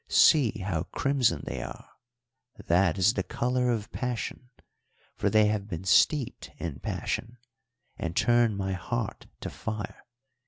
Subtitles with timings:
[0.09, 1.91] See how crimson they are;
[2.57, 4.49] that is the colour of passion,
[5.15, 7.37] for they have been steeped in passion,
[7.97, 10.07] and turn my heart to fire.